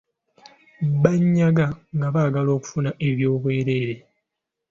[1.01, 1.65] Banyaga
[1.95, 3.95] nga baagala okufuna oby’obwereere.